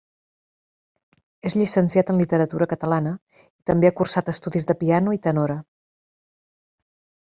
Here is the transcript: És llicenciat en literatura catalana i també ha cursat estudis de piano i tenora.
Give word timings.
És 1.49 1.55
llicenciat 1.61 2.09
en 2.13 2.21
literatura 2.21 2.67
catalana 2.71 3.11
i 3.43 3.69
també 3.71 3.91
ha 3.91 3.95
cursat 4.03 4.33
estudis 4.35 4.67
de 4.73 4.77
piano 4.81 5.15
i 5.19 5.23
tenora. 5.27 5.63